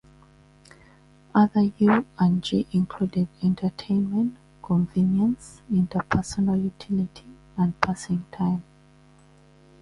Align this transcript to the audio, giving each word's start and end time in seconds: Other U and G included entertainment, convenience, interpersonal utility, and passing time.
Other 1.35 1.71
U 1.77 2.07
and 2.17 2.41
G 2.43 2.65
included 2.71 3.27
entertainment, 3.43 4.35
convenience, 4.63 5.61
interpersonal 5.71 6.63
utility, 6.63 7.27
and 7.55 7.79
passing 7.81 8.25
time. 8.31 8.63